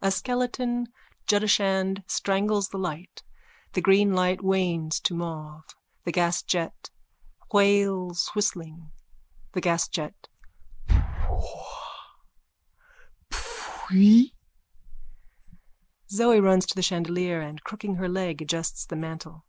[0.00, 0.86] (A skeleton
[1.26, 3.24] judashand strangles the light.
[3.72, 5.64] The green light wanes to mauve.
[6.04, 6.90] The gasjet
[7.52, 8.92] wails whistling.)
[9.52, 10.28] THE GASJET:
[10.88, 11.64] Pooah!
[13.32, 14.34] Pfuiiiiiii!
[16.08, 19.44] _(Zoe runs to the chandelier and, crooking her leg, adjusts the mantle.)